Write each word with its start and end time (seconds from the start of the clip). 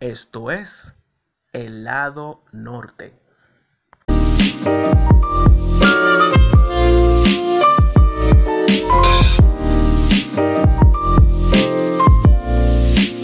Esto 0.00 0.50
es 0.50 0.96
el 1.52 1.84
lado 1.84 2.42
norte. 2.52 3.12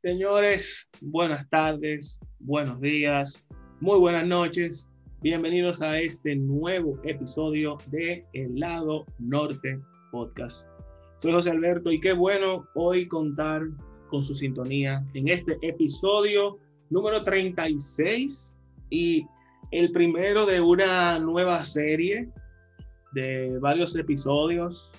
Señores, 0.02 0.90
buenas 1.00 1.48
tardes, 1.48 2.20
buenos 2.40 2.78
días, 2.82 3.42
muy 3.80 3.98
buenas 3.98 4.26
noches. 4.26 4.90
Bienvenidos 5.22 5.80
a 5.80 5.98
este 5.98 6.36
nuevo 6.36 7.00
episodio 7.04 7.78
de 7.86 8.26
El 8.34 8.60
lado 8.60 9.06
norte 9.18 9.80
podcast. 10.12 10.68
Soy 11.16 11.32
José 11.32 11.52
Alberto 11.52 11.90
y 11.90 12.00
qué 12.00 12.12
bueno 12.12 12.68
hoy 12.74 13.08
contar 13.08 13.62
con 14.10 14.22
su 14.22 14.34
sintonía 14.34 15.02
en 15.14 15.28
este 15.28 15.56
episodio 15.62 16.58
número 16.90 17.22
36 17.24 18.58
y 18.90 19.26
el 19.70 19.90
primero 19.92 20.46
de 20.46 20.60
una 20.60 21.18
nueva 21.18 21.62
serie 21.64 22.28
de 23.12 23.58
varios 23.58 23.96
episodios, 23.96 24.92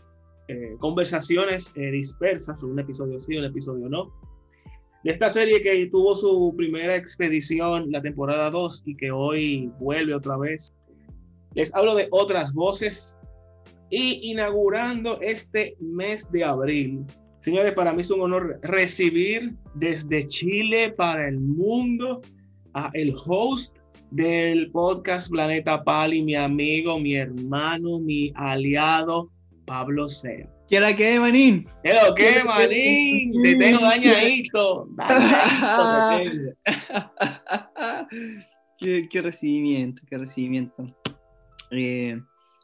eh, 0.48 0.76
conversaciones 0.80 1.72
eh, 1.76 1.92
dispersas, 1.92 2.64
un 2.64 2.80
episodio 2.80 3.20
sí, 3.20 3.38
un 3.38 3.46
episodio 3.46 3.90
no, 3.90 4.12
de 5.04 5.12
esta 5.12 5.30
serie 5.30 5.62
que 5.62 5.86
tuvo 5.88 6.16
su 6.16 6.54
primera 6.58 6.96
expedición 6.96 7.92
la 7.92 8.02
temporada 8.02 8.50
2 8.50 8.84
y 8.86 8.96
que 8.96 9.12
hoy 9.12 9.72
vuelve 9.80 10.14
otra 10.14 10.38
vez. 10.38 10.74
Les 11.54 11.74
hablo 11.74 11.96
de 11.96 12.08
otras 12.12 12.54
voces 12.54 13.18
y 13.90 14.32
inaugurando 14.32 15.20
este 15.22 15.76
mes 15.80 16.30
de 16.32 16.44
abril 16.44 17.06
Señores, 17.48 17.72
para 17.76 17.94
mí 17.94 18.02
es 18.02 18.12
un 18.12 18.20
honor 18.20 18.60
recibir 18.62 19.56
desde 19.74 20.28
Chile 20.28 20.92
para 20.92 21.30
el 21.30 21.40
mundo 21.40 22.22
a 22.74 22.92
el 22.94 23.16
host 23.26 23.78
del 24.12 24.70
podcast 24.72 25.32
Planeta 25.32 25.82
Pali, 25.82 26.24
mi 26.24 26.36
amigo, 26.36 27.00
mi 27.00 27.16
hermano, 27.16 28.00
mi 28.00 28.34
aliado, 28.36 29.32
Pablo 29.66 30.10
Sea. 30.10 30.46
¿Qué 30.70 30.82
la 30.82 30.94
que, 30.94 31.22
manín? 31.22 31.66
¿Qué 31.86 31.94
lo 31.94 32.14
que, 32.14 32.44
manín? 32.44 33.42
Te 33.42 33.56
tengo 33.56 33.80
dañadito. 33.80 34.90
dañadito 34.98 36.58
qué, 38.78 39.08
qué, 39.10 39.22
recibimiento, 39.22 40.02
qué 40.10 40.18
recibimiento. 40.18 40.94
Eh, 41.72 42.20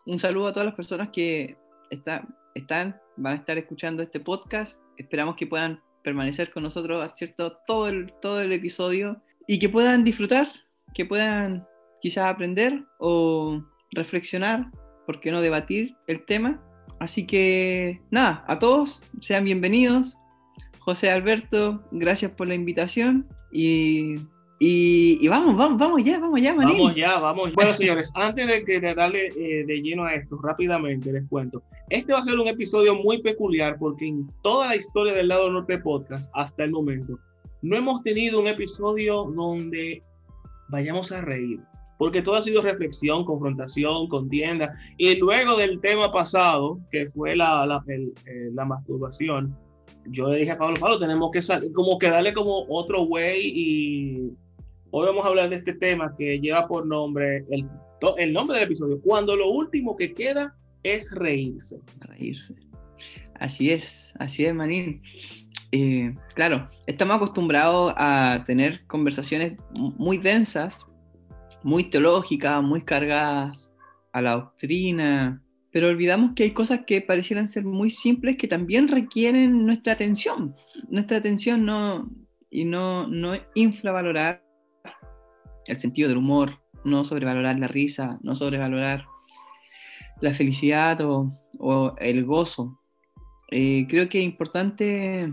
un 0.05 0.19
saludo 0.19 0.47
a 0.47 0.51
todas 0.51 0.65
las 0.65 0.75
personas 0.75 1.07
que 1.13 1.55
está, 1.89 2.27
están 2.53 2.99
van 3.17 3.33
a 3.33 3.37
estar 3.37 3.57
escuchando 3.57 4.03
este 4.03 4.19
podcast. 4.19 4.81
Esperamos 4.97 5.35
que 5.35 5.47
puedan 5.47 5.81
permanecer 6.03 6.51
con 6.51 6.63
nosotros, 6.63 7.11
¿cierto? 7.15 7.57
Todo 7.65 7.87
el, 7.87 8.11
todo 8.21 8.41
el 8.41 8.51
episodio 8.51 9.21
y 9.47 9.59
que 9.59 9.69
puedan 9.69 10.03
disfrutar, 10.03 10.47
que 10.93 11.05
puedan 11.05 11.65
quizás 12.01 12.25
aprender 12.25 12.83
o 12.99 13.63
reflexionar, 13.91 14.69
¿por 15.05 15.19
qué 15.19 15.31
no 15.31 15.41
debatir 15.41 15.95
el 16.07 16.25
tema? 16.25 16.61
Así 16.99 17.25
que 17.25 18.01
nada, 18.11 18.43
a 18.47 18.59
todos 18.59 19.01
sean 19.21 19.45
bienvenidos. 19.45 20.17
José 20.79 21.09
Alberto, 21.09 21.83
gracias 21.91 22.31
por 22.31 22.47
la 22.47 22.55
invitación 22.55 23.27
y 23.51 24.15
y, 24.59 25.27
vamos, 25.27 25.57
vamos, 25.57 25.77
vamos 25.77 26.03
ya, 26.03 26.19
vamos 26.19 26.41
ya, 26.41 26.53
Marín. 26.53 26.77
Vamos 26.77 26.95
ya, 26.95 27.19
vamos. 27.19 27.51
Bueno, 27.53 27.73
señores, 27.73 28.11
antes 28.15 28.47
de, 28.47 28.63
que, 28.63 28.79
darle 28.79 29.27
eh, 29.27 29.65
de 29.65 29.81
lleno 29.81 30.05
a 30.05 30.13
esto, 30.13 30.37
rápidamente 30.41 31.11
les 31.11 31.27
cuento. 31.27 31.61
Este 31.89 32.13
va 32.13 32.19
a 32.19 32.23
ser 32.23 32.39
un 32.39 32.47
episodio 32.47 32.95
muy 32.95 33.21
peculiar 33.21 33.77
porque 33.77 34.07
en 34.07 34.27
toda 34.41 34.67
la 34.67 34.75
historia 34.75 35.13
del 35.13 35.27
lado 35.27 35.49
norte 35.49 35.79
podcast, 35.79 36.31
hasta 36.33 36.63
el 36.63 36.71
momento, 36.71 37.19
no 37.61 37.75
hemos 37.75 38.03
tenido 38.03 38.39
un 38.39 38.47
episodio 38.47 39.25
donde 39.35 40.01
vayamos 40.69 41.11
a 41.11 41.21
reír. 41.21 41.59
Porque 41.97 42.21
todo 42.21 42.35
ha 42.35 42.41
sido 42.41 42.61
reflexión, 42.61 43.25
confrontación, 43.25 44.07
contienda. 44.07 44.73
Y 44.97 45.15
luego 45.17 45.57
del 45.57 45.79
tema 45.79 46.11
pasado, 46.11 46.79
que 46.91 47.05
fue 47.07 47.35
la, 47.35 47.65
la, 47.65 47.83
eh, 47.87 48.49
la 48.53 48.65
masturbación, 48.65 49.55
yo 50.07 50.29
le 50.29 50.39
dije 50.39 50.51
a 50.51 50.57
Pablo, 50.57 50.75
Pablo, 50.79 50.99
tenemos 50.99 51.31
que 51.31 51.41
como 51.73 51.97
que 51.97 52.09
darle 52.09 52.33
como 52.33 52.65
otro 52.69 53.03
way 53.03 53.41
y 53.43 54.33
Hoy 54.95 55.07
vamos 55.07 55.25
a 55.25 55.29
hablar 55.29 55.49
de 55.49 55.55
este 55.55 55.73
tema 55.73 56.13
que 56.15 56.39
lleva 56.39 56.67
por 56.67 56.85
nombre 56.85 57.43
el, 57.49 57.67
el 58.19 58.31
nombre 58.31 58.59
del 58.59 58.67
episodio, 58.67 59.01
cuando 59.01 59.35
lo 59.35 59.49
último 59.49 59.95
que 59.95 60.13
queda 60.13 60.55
es 60.83 61.09
reírse. 61.15 61.79
Reírse. 62.01 62.53
Así 63.39 63.71
es, 63.71 64.13
así 64.19 64.45
es, 64.45 64.53
Manín. 64.53 65.01
Eh, 65.71 66.13
claro, 66.35 66.69
estamos 66.85 67.15
acostumbrados 67.15 67.91
a 67.97 68.43
tener 68.45 68.85
conversaciones 68.85 69.53
muy 69.73 70.19
densas, 70.19 70.85
muy 71.63 71.85
teológicas, 71.85 72.61
muy 72.61 72.83
cargadas 72.83 73.73
a 74.11 74.21
la 74.21 74.33
doctrina, 74.33 75.41
pero 75.71 75.87
olvidamos 75.87 76.33
que 76.35 76.43
hay 76.43 76.51
cosas 76.51 76.81
que 76.85 77.01
parecieran 77.01 77.47
ser 77.47 77.65
muy 77.65 77.89
simples 77.89 78.37
que 78.37 78.47
también 78.47 78.87
requieren 78.87 79.65
nuestra 79.65 79.93
atención. 79.93 80.55
Nuestra 80.87 81.17
atención 81.17 81.65
no, 81.65 82.11
y 82.51 82.63
no, 82.63 83.07
no 83.07 83.33
infravalorar 83.55 84.42
el 85.67 85.77
sentido 85.79 86.09
del 86.09 86.17
humor, 86.17 86.59
no 86.83 87.03
sobrevalorar 87.03 87.57
la 87.59 87.67
risa, 87.67 88.19
no 88.21 88.35
sobrevalorar 88.35 89.05
la 90.21 90.33
felicidad 90.33 90.99
o, 91.01 91.95
el 91.99 92.25
gozo. 92.25 92.79
Eh, 93.51 93.85
creo 93.87 94.09
que 94.09 94.19
es 94.19 94.25
importante 94.25 95.31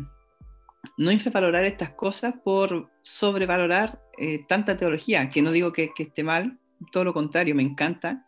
no 0.97 1.11
infravalorar 1.11 1.65
estas 1.65 1.91
cosas 1.91 2.35
por 2.45 2.91
sobrevalorar 3.03 4.01
eh, 4.19 4.45
tanta 4.49 4.77
teología, 4.77 5.31
que 5.31 5.43
no 5.43 5.53
digo 5.53 5.73
que, 5.73 5.93
esté 5.97 6.23
mal, 6.23 6.59
todo 6.93 7.05
lo 7.05 7.15
contrario, 7.15 7.55
me 7.55 7.63
encanta, 7.63 8.27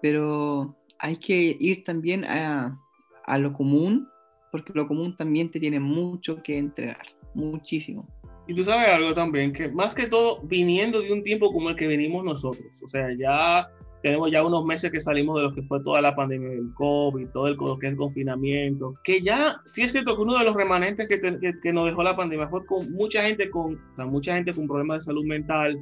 pero 0.00 0.76
hay 0.98 1.16
que 1.16 1.56
ir 1.58 1.84
también 1.84 2.24
a, 2.24 2.78
a 3.24 3.38
lo 3.38 3.52
común, 3.52 4.08
porque 4.50 4.72
lo 4.74 4.86
común 4.86 5.16
también 5.16 5.50
te 5.50 5.60
tiene 5.60 5.80
mucho 5.80 6.42
que 6.42 6.58
entregar, 6.58 7.06
muchísimo. 7.34 8.06
Y 8.46 8.54
tú 8.54 8.64
sabes 8.64 8.88
algo 8.88 9.14
también, 9.14 9.52
que 9.52 9.68
más 9.68 9.94
que 9.94 10.06
todo, 10.06 10.40
viniendo 10.42 11.00
de 11.00 11.12
un 11.12 11.22
tiempo 11.22 11.52
como 11.52 11.70
el 11.70 11.76
que 11.76 11.86
venimos 11.86 12.24
nosotros, 12.24 12.66
o 12.82 12.88
sea, 12.88 13.08
ya 13.16 13.68
tenemos 14.02 14.32
ya 14.32 14.44
unos 14.44 14.64
meses 14.64 14.90
que 14.90 15.00
salimos 15.00 15.36
de 15.36 15.42
lo 15.42 15.54
que 15.54 15.62
fue 15.62 15.82
toda 15.82 16.00
la 16.00 16.14
pandemia 16.14 16.50
del 16.50 16.74
COVID, 16.74 17.28
todo 17.28 17.46
el, 17.46 17.56
que 17.78 17.86
el 17.86 17.96
confinamiento, 17.96 18.94
que 19.04 19.20
ya 19.20 19.60
sí 19.64 19.82
es 19.82 19.92
cierto 19.92 20.16
que 20.16 20.22
uno 20.22 20.36
de 20.36 20.44
los 20.44 20.56
remanentes 20.56 21.08
que, 21.08 21.20
que, 21.62 21.72
nos 21.72 21.86
dejó 21.86 22.02
la 22.02 22.16
pandemia 22.16 22.48
fue 22.48 22.66
con 22.66 22.90
mucha 22.92 23.24
gente 23.24 23.48
con, 23.48 23.80
mucha 24.08 24.34
gente 24.34 24.52
con 24.52 24.66
problemas 24.66 24.98
de 24.98 25.02
salud 25.02 25.24
mental, 25.24 25.78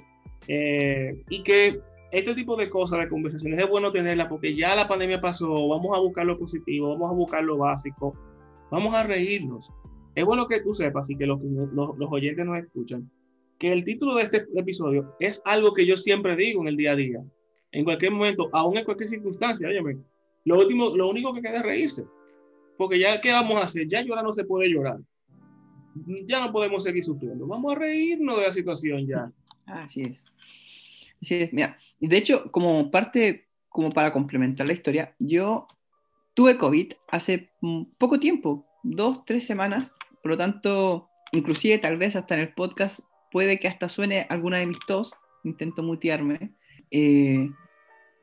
eh, 0.48 1.19
y 1.31 1.42
que 1.42 1.81
este 2.12 2.34
tipo 2.34 2.56
de 2.56 2.69
cosas, 2.69 2.98
de 2.98 3.09
conversaciones, 3.09 3.59
es 3.59 3.69
bueno 3.69 3.91
tenerlas 3.91 4.28
porque 4.28 4.54
ya 4.54 4.75
la 4.75 4.87
pandemia 4.87 5.21
pasó, 5.21 5.69
vamos 5.69 5.97
a 5.97 6.00
buscar 6.00 6.27
lo 6.27 6.38
positivo, 6.38 6.91
vamos 6.91 7.10
a 7.10 7.15
buscar 7.15 7.42
lo 7.42 7.56
básico, 7.56 8.15
vamos 8.71 8.94
a 8.94 9.03
reírnos. 9.03 9.72
Es 10.15 10.25
bueno 10.25 10.47
que 10.47 10.60
tú 10.60 10.72
sepas 10.75 11.09
y 11.09 11.16
que 11.16 11.26
los, 11.26 11.41
los, 11.43 12.12
oyentes 12.12 12.44
nos 12.44 12.59
escuchan, 12.59 13.10
que 13.59 13.72
el 13.72 13.84
título 13.84 14.15
de 14.16 14.22
este 14.22 14.47
episodio 14.56 15.15
es 15.21 15.41
algo 15.44 15.72
que 15.72 15.87
yo 15.87 15.97
siempre 15.97 16.37
digo 16.37 16.62
en 16.62 16.69
el 16.69 16.76
día 16.76 16.93
a 16.93 16.97
día. 16.97 17.25
En 17.72 17.84
cualquier 17.84 18.12
momento, 18.12 18.48
aún 18.53 18.76
en 18.76 18.84
cualquier 18.84 19.10
circunstancia, 19.10 19.69
óyeme, 19.69 19.98
lo, 20.44 20.59
último, 20.59 20.97
lo 20.97 21.09
único 21.09 21.32
que 21.32 21.43
queda 21.43 21.59
es 21.59 21.62
reírse. 21.62 22.04
Porque 22.76 22.98
ya, 22.98 23.21
¿qué 23.21 23.31
vamos 23.31 23.56
a 23.56 23.65
hacer? 23.65 23.87
Ya 23.87 24.03
llorar 24.03 24.25
no 24.25 24.32
se 24.32 24.44
puede 24.44 24.69
llorar. 24.69 24.98
Ya 26.27 26.44
no 26.44 26.53
podemos 26.53 26.82
seguir 26.82 27.04
sufriendo. 27.04 27.47
Vamos 27.47 27.72
a 27.72 27.78
reírnos 27.78 28.38
de 28.38 28.42
la 28.42 28.53
situación 28.53 29.06
ya. 29.06 29.31
Así 29.66 30.03
es. 30.03 30.25
Así 31.21 31.34
es. 31.34 31.53
Mira, 31.53 31.77
y 32.00 32.09
de 32.09 32.16
hecho, 32.16 32.50
como 32.50 32.91
parte, 32.91 33.48
como 33.69 33.91
para 33.91 34.12
complementar 34.12 34.66
la 34.66 34.72
historia, 34.72 35.15
yo 35.19 35.69
tuve 36.34 36.56
COVID 36.56 36.92
hace 37.09 37.53
poco 37.98 38.19
tiempo, 38.19 38.66
dos, 38.82 39.25
tres 39.25 39.47
semanas, 39.47 39.94
por 40.23 40.33
lo 40.33 40.37
tanto, 40.37 41.09
inclusive 41.33 41.79
tal 41.79 41.97
vez 41.97 42.17
hasta 42.17 42.35
en 42.35 42.41
el 42.41 42.55
podcast 42.55 43.01
puede 43.31 43.59
que 43.59 43.69
hasta 43.69 43.89
suene 43.89 44.27
alguna 44.29 44.59
de 44.59 44.67
mis 44.67 44.81
tos, 44.87 45.15
intento 45.45 45.83
mutearme, 45.83 46.53
eh, 46.91 47.49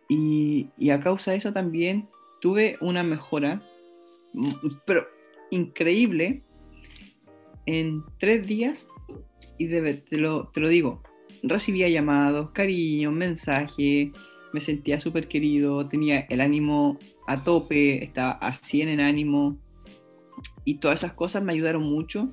y, 0.09 0.89
a 0.89 0.99
causa 0.99 1.31
de 1.31 1.37
eso 1.37 1.53
también 1.53 2.09
tuve 2.41 2.77
una 2.81 3.03
mejora, 3.03 3.61
mm, 4.33 4.51
pero 4.85 5.07
increíble, 5.51 6.43
en 7.65 8.01
tres 8.19 8.45
días, 8.47 8.87
y 9.57 9.67
te, 9.67 10.17
lo, 10.17 10.47
te 10.49 10.59
lo 10.59 10.69
digo, 10.69 11.03
recibía 11.43 11.89
llamados, 11.89 12.51
cariño, 12.51 13.11
mensajes, 13.11 14.11
me 14.53 14.61
sentía 14.61 14.99
súper 14.99 15.27
querido, 15.27 15.87
tenía 15.87 16.21
el 16.29 16.41
ánimo 16.41 16.97
a 17.27 17.43
tope, 17.43 18.03
estaba 18.03 18.31
a 18.31 18.53
100 18.53 18.89
en 18.89 18.99
ánimo, 18.99 19.57
y 20.67 20.75
todas 20.79 20.99
esas 20.99 21.13
cosas 21.13 21.41
me 21.41 21.53
ayudaron 21.53 21.83
mucho. 21.83 22.29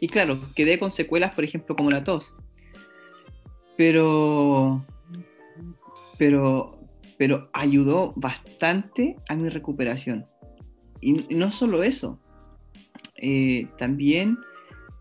Y 0.00 0.08
claro, 0.08 0.38
quedé 0.56 0.78
con 0.78 0.90
secuelas, 0.90 1.34
por 1.34 1.44
ejemplo, 1.44 1.76
como 1.76 1.90
la 1.90 2.02
tos. 2.02 2.34
Pero, 3.76 4.86
pero, 6.16 6.78
pero 7.18 7.50
ayudó 7.52 8.14
bastante 8.16 9.16
a 9.28 9.34
mi 9.34 9.50
recuperación. 9.50 10.24
Y 11.02 11.12
no 11.34 11.52
solo 11.52 11.82
eso, 11.82 12.18
eh, 13.16 13.68
también 13.76 14.38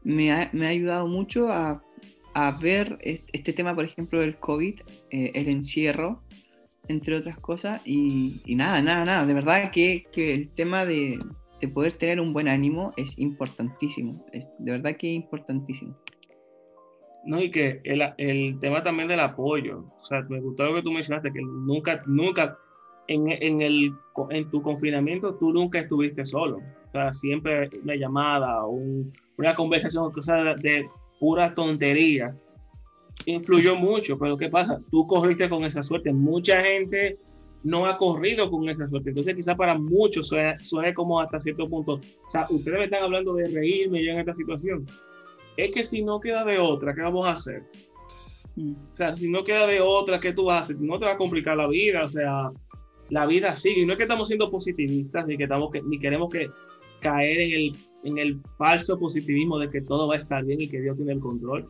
me 0.03 0.33
ha, 0.33 0.49
me 0.51 0.65
ha, 0.65 0.69
ayudado 0.69 1.07
mucho 1.07 1.49
a, 1.49 1.81
a 2.33 2.51
ver 2.51 2.97
este 3.01 3.53
tema, 3.53 3.73
por 3.73 3.85
ejemplo, 3.85 4.19
del 4.19 4.35
COVID, 4.35 4.81
eh, 5.09 5.31
el 5.35 5.47
encierro, 5.47 6.21
entre 6.89 7.15
otras 7.15 7.39
cosas, 7.39 7.81
y, 7.85 8.41
nada, 8.45 8.81
nada, 8.81 9.05
nada, 9.05 9.25
de 9.25 9.33
verdad 9.33 9.71
que, 9.71 10.05
que 10.11 10.33
el 10.33 10.49
tema 10.49 10.85
de, 10.85 11.17
de, 11.63 11.73
poder 11.73 11.93
tener 11.93 12.19
un 12.19 12.33
buen 12.33 12.47
ánimo 12.47 12.93
es 12.97 13.17
importantísimo, 13.17 14.25
es, 14.31 14.47
de 14.59 14.71
verdad 14.71 14.95
que 14.97 15.09
es 15.09 15.15
importantísimo. 15.15 15.97
No, 17.25 17.41
y 17.41 17.49
que 17.49 17.79
el, 17.85 18.03
el, 18.17 18.59
tema 18.59 18.83
también 18.83 19.07
del 19.07 19.21
apoyo, 19.21 19.85
o 19.97 20.03
sea, 20.03 20.21
me 20.23 20.41
gustó 20.41 20.65
lo 20.65 20.75
que 20.75 20.81
tú 20.81 20.91
mencionaste, 20.91 21.31
que 21.31 21.41
nunca, 21.41 22.03
nunca, 22.05 22.57
en, 23.07 23.31
en, 23.31 23.61
el, 23.61 23.93
en 24.29 24.49
tu 24.49 24.61
confinamiento, 24.61 25.35
tú 25.35 25.53
nunca 25.53 25.79
estuviste 25.79 26.25
solo, 26.25 26.57
o 26.57 26.91
sea, 26.91 27.13
siempre 27.13 27.69
una 27.81 27.95
llamada, 27.95 28.65
un, 28.65 29.13
una 29.37 29.53
conversación, 29.53 30.11
o 30.15 30.21
sea, 30.21 30.55
de 30.55 30.89
pura 31.19 31.55
tontería, 31.55 32.35
influyó 33.25 33.75
mucho, 33.75 34.17
pero 34.17 34.37
¿qué 34.37 34.49
pasa? 34.49 34.81
Tú 34.91 35.07
corriste 35.07 35.49
con 35.49 35.63
esa 35.63 35.83
suerte. 35.83 36.11
Mucha 36.11 36.61
gente 36.61 37.17
no 37.63 37.85
ha 37.85 37.97
corrido 37.97 38.49
con 38.49 38.67
esa 38.69 38.87
suerte. 38.87 39.09
Entonces, 39.09 39.35
quizás 39.35 39.55
para 39.55 39.77
muchos 39.77 40.27
suene, 40.61 40.93
como 40.93 41.19
hasta 41.19 41.39
cierto 41.39 41.67
punto. 41.67 41.93
O 41.93 42.29
sea, 42.29 42.47
ustedes 42.49 42.77
me 42.77 42.85
están 42.85 43.03
hablando 43.03 43.33
de 43.33 43.47
reírme 43.47 44.03
yo 44.03 44.11
en 44.11 44.19
esta 44.19 44.33
situación. 44.33 44.85
Es 45.55 45.71
que 45.71 45.83
si 45.83 46.03
no 46.03 46.19
queda 46.19 46.43
de 46.43 46.59
otra, 46.59 46.93
¿qué 46.93 47.01
vamos 47.01 47.27
a 47.27 47.31
hacer? 47.31 47.63
O 48.57 48.97
sea, 48.97 49.15
si 49.15 49.29
no 49.29 49.43
queda 49.43 49.65
de 49.65 49.81
otra, 49.81 50.19
¿qué 50.19 50.33
tú 50.33 50.51
haces? 50.51 50.79
No 50.79 50.99
te 50.99 51.05
va 51.05 51.13
a 51.13 51.17
complicar 51.17 51.57
la 51.57 51.67
vida. 51.67 52.03
O 52.03 52.09
sea, 52.09 52.51
la 53.09 53.25
vida 53.25 53.55
sigue. 53.55 53.81
Y 53.81 53.85
no 53.85 53.93
es 53.93 53.97
que 53.97 54.03
estamos 54.03 54.27
siendo 54.27 54.51
positivistas, 54.51 55.25
ni 55.25 55.37
que 55.37 55.43
estamos 55.43 55.71
ni 55.85 55.99
queremos 55.99 56.29
que 56.29 56.49
caer 57.01 57.39
en 57.39 57.51
el 57.51 57.75
en 58.03 58.17
el 58.17 58.41
falso 58.57 58.99
positivismo 58.99 59.57
de 59.57 59.69
que 59.69 59.81
todo 59.81 60.07
va 60.07 60.15
a 60.15 60.17
estar 60.17 60.43
bien 60.43 60.61
y 60.61 60.67
que 60.67 60.81
Dios 60.81 60.95
tiene 60.97 61.13
el 61.13 61.19
control. 61.19 61.69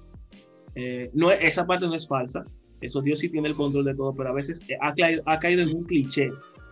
Eh, 0.75 1.09
no, 1.13 1.31
esa 1.31 1.65
parte 1.65 1.85
no 1.85 1.95
es 1.95 2.07
falsa, 2.07 2.43
eso 2.85 3.01
Dios 3.01 3.19
sí 3.19 3.29
tiene 3.29 3.49
el 3.49 3.55
control 3.55 3.85
de 3.85 3.95
todo, 3.95 4.13
pero 4.13 4.29
a 4.29 4.33
veces 4.33 4.61
eh, 4.67 4.77
ha, 4.81 4.93
caído, 5.39 5.61
en 5.61 5.75
un 5.75 5.83
cliché. 5.83 6.29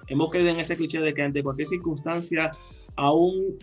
Hemos 0.07 0.29
caído 0.29 0.49
en 0.49 0.59
ese 0.59 0.75
cliché 0.75 0.99
de 0.99 1.13
que 1.13 1.21
ante 1.21 1.43
cualquier 1.43 1.67
circunstancia, 1.67 2.51
aún 2.95 3.57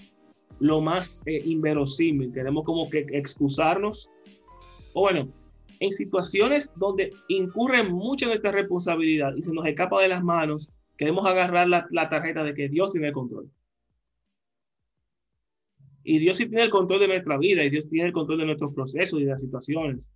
lo 0.61 0.81
más 0.81 1.23
eh, 1.27 1.43
inverosímil, 1.45 2.33
tenemos 2.33 2.65
como 2.65 2.89
que 2.89 3.07
excusarnos. 3.11 4.11
O 4.95 5.03
bueno, 5.03 5.29
en 5.81 5.93
situaciones 5.93 6.73
donde 6.77 7.13
incurre 7.29 7.83
mucha 7.83 8.27
nuestra 8.27 8.51
responsabilidad 8.51 9.35
y 9.37 9.43
se 9.43 9.53
nos 9.53 9.67
escapa 9.67 10.01
de 10.01 10.09
las 10.09 10.25
manos, 10.25 10.71
queremos 10.97 11.27
agarrar 11.27 11.69
la, 11.69 11.87
la 11.91 12.09
tarjeta 12.09 12.43
de 12.43 12.55
que 12.55 12.69
Dios 12.69 12.93
tiene 12.93 13.09
el 13.09 13.13
control. 13.13 13.51
Y 16.03 16.19
Dios 16.19 16.39
sí 16.39 16.47
tiene 16.47 16.65
el 16.65 16.71
control 16.71 17.01
de 17.01 17.09
nuestra 17.09 17.37
vida 17.37 17.63
y 17.63 17.71
Dios 17.71 17.87
tiene 17.89 18.07
el 18.07 18.15
control 18.15 18.39
de 18.39 18.47
nuestros 18.47 18.73
procesos 18.73 19.21
y 19.21 19.25
de 19.25 19.31
las 19.33 19.43
situaciones. 19.43 20.11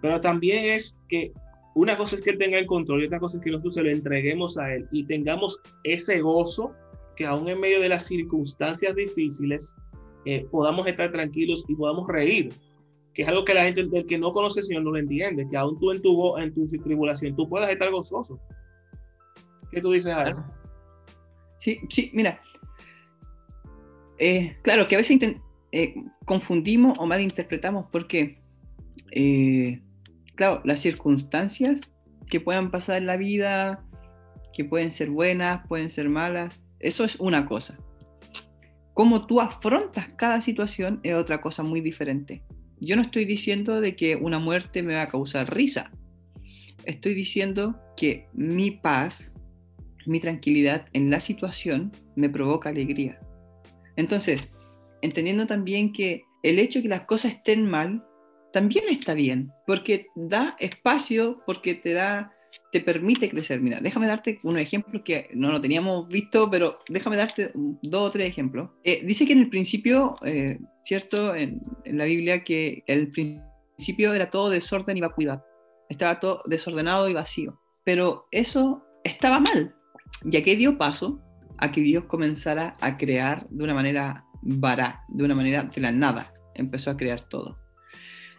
Pero 0.00 0.20
también 0.20 0.64
es 0.76 0.96
que 1.08 1.32
una 1.74 1.96
cosa 1.96 2.16
es 2.16 2.22
que 2.22 2.30
Él 2.30 2.38
tenga 2.38 2.58
el 2.58 2.66
control 2.66 3.02
y 3.02 3.06
otra 3.06 3.20
cosa 3.20 3.36
es 3.36 3.42
que 3.42 3.50
nosotros 3.50 3.74
se 3.74 3.82
lo 3.82 3.90
entreguemos 3.90 4.58
a 4.58 4.74
Él 4.74 4.88
y 4.92 5.04
tengamos 5.04 5.60
ese 5.84 6.20
gozo 6.20 6.72
que 7.16 7.26
aún 7.26 7.48
en 7.48 7.60
medio 7.60 7.80
de 7.80 7.88
las 7.88 8.06
circunstancias 8.06 8.94
difíciles 8.94 9.76
eh, 10.24 10.46
podamos 10.50 10.86
estar 10.86 11.12
tranquilos 11.12 11.64
y 11.68 11.74
podamos 11.74 12.08
reír, 12.08 12.52
que 13.14 13.22
es 13.22 13.28
algo 13.28 13.44
que 13.44 13.54
la 13.54 13.64
gente 13.64 13.84
del 13.84 14.06
que 14.06 14.18
no 14.18 14.32
conoce 14.32 14.60
al 14.60 14.64
Señor 14.64 14.82
no 14.84 14.92
lo 14.92 14.98
entiende, 14.98 15.46
que 15.50 15.56
aún 15.56 15.78
tú 15.78 15.92
en 15.92 16.02
tu, 16.02 16.36
en 16.38 16.54
tu 16.54 16.64
tribulación 16.82 17.36
tú 17.36 17.48
puedas 17.48 17.70
estar 17.70 17.90
gozoso. 17.90 18.40
¿Qué 19.70 19.80
tú 19.80 19.92
dices 19.92 20.12
a 20.12 20.28
eso? 20.28 20.44
Sí, 21.58 21.78
sí, 21.90 22.10
mira, 22.14 22.40
eh, 24.18 24.56
claro, 24.62 24.86
que 24.86 24.96
a 24.96 24.98
veces 24.98 25.18
eh, 25.72 25.94
confundimos 26.26 26.98
o 26.98 27.06
malinterpretamos 27.06 27.86
porque, 27.90 28.38
eh, 29.12 29.80
claro, 30.40 30.62
las 30.64 30.80
circunstancias 30.80 31.82
que 32.30 32.40
puedan 32.40 32.70
pasar 32.70 32.96
en 32.96 33.04
la 33.04 33.18
vida, 33.18 33.84
que 34.54 34.64
pueden 34.64 34.90
ser 34.90 35.10
buenas, 35.10 35.66
pueden 35.68 35.90
ser 35.90 36.08
malas, 36.08 36.64
eso 36.78 37.04
es 37.04 37.16
una 37.16 37.44
cosa. 37.44 37.76
Cómo 38.94 39.26
tú 39.26 39.42
afrontas 39.42 40.08
cada 40.16 40.40
situación 40.40 40.98
es 41.02 41.14
otra 41.14 41.42
cosa 41.42 41.62
muy 41.62 41.82
diferente. 41.82 42.42
Yo 42.80 42.96
no 42.96 43.02
estoy 43.02 43.26
diciendo 43.26 43.82
de 43.82 43.94
que 43.96 44.16
una 44.16 44.38
muerte 44.38 44.82
me 44.82 44.94
va 44.94 45.02
a 45.02 45.08
causar 45.08 45.54
risa. 45.54 45.90
Estoy 46.86 47.12
diciendo 47.12 47.78
que 47.94 48.26
mi 48.32 48.70
paz, 48.70 49.34
mi 50.06 50.20
tranquilidad 50.20 50.86
en 50.94 51.10
la 51.10 51.20
situación 51.20 51.92
me 52.16 52.30
provoca 52.30 52.70
alegría. 52.70 53.20
Entonces, 53.96 54.50
entendiendo 55.02 55.46
también 55.46 55.92
que 55.92 56.24
el 56.42 56.58
hecho 56.58 56.78
de 56.78 56.84
que 56.84 56.88
las 56.88 57.02
cosas 57.02 57.32
estén 57.32 57.68
mal 57.68 58.06
también 58.52 58.84
está 58.88 59.14
bien, 59.14 59.52
porque 59.66 60.06
da 60.14 60.56
espacio, 60.58 61.42
porque 61.46 61.74
te 61.74 61.92
da, 61.92 62.32
te 62.72 62.80
permite 62.80 63.30
crecer. 63.30 63.60
Mira, 63.60 63.80
déjame 63.80 64.06
darte 64.06 64.40
unos 64.42 64.62
ejemplos 64.62 65.02
que 65.04 65.28
no 65.34 65.50
lo 65.50 65.60
teníamos 65.60 66.08
visto, 66.08 66.50
pero 66.50 66.78
déjame 66.88 67.16
darte 67.16 67.52
dos 67.54 68.08
o 68.08 68.10
tres 68.10 68.28
ejemplos. 68.28 68.70
Eh, 68.84 69.02
dice 69.04 69.26
que 69.26 69.32
en 69.32 69.40
el 69.40 69.50
principio, 69.50 70.16
eh, 70.24 70.58
¿cierto? 70.84 71.34
En, 71.34 71.60
en, 71.84 71.98
la 71.98 72.04
Biblia, 72.04 72.44
que 72.44 72.82
el 72.86 73.10
principio 73.10 74.14
era 74.14 74.30
todo 74.30 74.50
desorden 74.50 74.96
y 74.96 75.00
vacuidad. 75.00 75.44
Estaba 75.88 76.20
todo 76.20 76.42
desordenado 76.46 77.08
y 77.08 77.14
vacío. 77.14 77.60
Pero 77.84 78.26
eso 78.30 78.84
estaba 79.04 79.40
mal. 79.40 79.74
Ya 80.24 80.42
que 80.42 80.56
dio 80.56 80.76
paso 80.76 81.20
a 81.58 81.72
que 81.72 81.80
Dios 81.80 82.04
comenzara 82.04 82.74
a 82.80 82.96
crear 82.96 83.48
de 83.48 83.64
una 83.64 83.74
manera 83.74 84.24
vara, 84.42 85.04
de 85.08 85.24
una 85.24 85.34
manera 85.34 85.64
de 85.64 85.80
la 85.80 85.92
nada. 85.92 86.32
Empezó 86.54 86.90
a 86.90 86.96
crear 86.96 87.20
todo. 87.20 87.59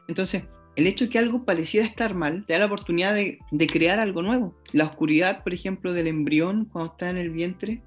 Entonces, 0.07 0.44
el 0.75 0.88
hecho 0.88 1.06
de 1.06 1.09
que 1.09 1.19
algo 1.19 1.44
pareciera 1.44 1.86
estar 1.86 2.15
mal 2.15 2.45
te 2.45 2.53
da 2.53 2.59
la 2.59 2.65
oportunidad 2.65 3.13
de, 3.13 3.68
crear 3.68 4.00
algo 4.00 4.21
nuevo. 4.21 4.56
La 4.71 4.86
oscuridad, 4.86 5.44
por 5.44 5.53
ejemplo, 5.53 5.94
del 5.94 6.07
embrión 6.07 6.65
cuando 6.65 6.94
está 6.94 7.09
en 7.09 7.18
el 7.18 7.30
vientre. 7.30 7.81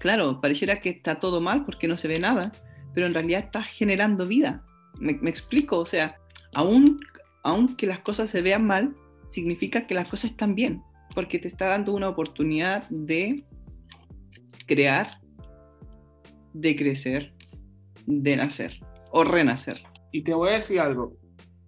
Claro, 0.00 0.40
pareciera 0.40 0.80
que 0.80 0.90
está 0.90 1.20
todo 1.20 1.40
mal 1.40 1.64
porque 1.64 1.86
no 1.86 1.96
se 1.96 2.08
ve 2.08 2.18
nada, 2.18 2.52
pero 2.94 3.06
en 3.06 3.14
realidad 3.14 3.44
está 3.44 3.62
generando 3.62 4.26
vida. 4.26 4.64
Me, 4.98 5.12
explico, 5.30 5.78
o 5.78 5.86
sea, 5.86 6.16
aun, 6.54 7.00
aunque 7.44 7.86
las 7.86 8.00
cosas 8.00 8.30
se 8.30 8.42
vean 8.42 8.66
mal, 8.66 8.96
significa 9.28 9.86
que 9.86 9.94
las 9.94 10.08
cosas 10.08 10.32
están 10.32 10.54
bien, 10.54 10.82
porque 11.14 11.38
te 11.38 11.48
está 11.48 11.68
dando 11.68 11.94
una 11.94 12.08
oportunidad 12.08 12.88
de 12.88 13.44
crear, 14.66 15.20
de 16.52 16.74
crecer, 16.74 17.32
de 18.06 18.36
nacer 18.36 18.80
o 19.12 19.22
renacer. 19.22 19.82
Y 20.12 20.22
te 20.22 20.34
voy 20.34 20.50
a 20.50 20.54
decir 20.54 20.80
algo, 20.80 21.16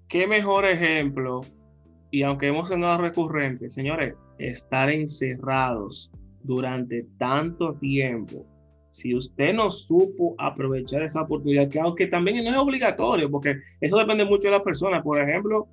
qué 0.08 0.26
mejor 0.26 0.64
ejemplo, 0.64 1.42
y 2.10 2.22
aunque 2.22 2.48
hemos 2.48 2.68
sido 2.68 2.98
recurrente, 2.98 3.70
señores, 3.70 4.14
estar 4.38 4.90
encerrados 4.90 6.10
durante 6.42 7.06
tanto 7.18 7.74
tiempo. 7.74 8.46
Si 8.90 9.14
usted 9.14 9.54
no 9.54 9.70
supo 9.70 10.34
aprovechar 10.38 11.02
esa 11.02 11.22
oportunidad, 11.22 11.68
que 11.68 11.80
aunque 11.80 12.08
también 12.08 12.44
no 12.44 12.50
es 12.50 12.56
obligatorio, 12.58 13.30
porque 13.30 13.56
eso 13.80 13.96
depende 13.96 14.24
mucho 14.26 14.48
de 14.48 14.56
la 14.56 14.62
persona. 14.62 15.02
Por 15.02 15.18
ejemplo, 15.20 15.66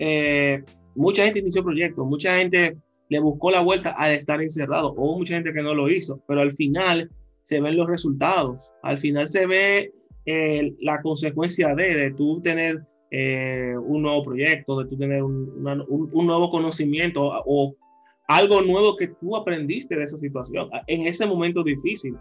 eh, 0.00 0.62
mucha 0.96 1.24
gente 1.24 1.38
inició 1.38 1.62
proyectos, 1.62 2.04
mucha 2.04 2.36
gente 2.36 2.76
le 3.08 3.20
buscó 3.20 3.50
la 3.50 3.60
vuelta 3.60 3.90
al 3.90 4.12
estar 4.12 4.42
encerrado. 4.42 4.92
Hubo 4.94 5.18
mucha 5.18 5.34
gente 5.34 5.52
que 5.52 5.62
no 5.62 5.74
lo 5.74 5.88
hizo, 5.88 6.20
pero 6.26 6.40
al 6.40 6.50
final 6.50 7.08
se 7.42 7.60
ven 7.60 7.76
los 7.76 7.86
resultados. 7.86 8.72
Al 8.82 8.98
final 8.98 9.28
se 9.28 9.46
ve 9.46 9.92
la 10.26 11.02
consecuencia 11.02 11.74
de, 11.74 11.94
de 11.94 12.10
tú 12.12 12.40
tener 12.40 12.82
eh, 13.10 13.74
un 13.76 14.02
nuevo 14.02 14.24
proyecto, 14.24 14.78
de 14.80 14.88
tú 14.88 14.96
tener 14.96 15.22
un, 15.22 15.52
un, 15.88 16.26
nuevo 16.26 16.50
conocimiento 16.50 17.22
o, 17.22 17.76
algo 18.26 18.62
nuevo 18.62 18.96
que 18.96 19.08
tú 19.08 19.36
aprendiste 19.36 19.94
de 19.94 20.04
esa 20.04 20.18
situación 20.18 20.70
en 20.86 21.02
ese 21.02 21.26
momento 21.26 21.62
difícil. 21.62 22.16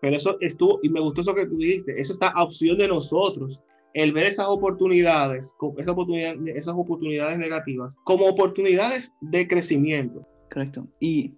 Pero 0.00 0.16
eso 0.16 0.36
estuvo, 0.40 0.80
y 0.82 0.88
me 0.90 1.00
gustó 1.00 1.22
eso 1.22 1.34
que 1.34 1.46
tú 1.46 1.56
dijiste, 1.56 1.98
eso 1.98 2.12
está 2.12 2.28
a 2.28 2.42
opción 2.42 2.76
de 2.76 2.88
nosotros, 2.88 3.62
el 3.94 4.12
ver 4.12 4.26
esas 4.26 4.46
oportunidades, 4.48 5.54
esas 5.78 5.92
oportunidades, 5.92 6.40
esas 6.56 6.74
oportunidades 6.76 7.38
negativas, 7.38 7.96
como 8.04 8.26
oportunidades 8.26 9.14
de 9.20 9.48
crecimiento. 9.48 10.26
Correcto. 10.52 10.88
Y, 11.00 11.32